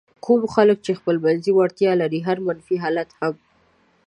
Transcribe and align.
کوم 0.25 0.41
خلک 0.53 0.77
چې 0.85 0.97
خپلمنځي 0.99 1.51
وړتیاوې 1.53 1.99
لري 2.01 2.19
هر 2.27 2.37
منفي 2.45 2.75
حالت 2.83 3.09
هم. 3.19 3.35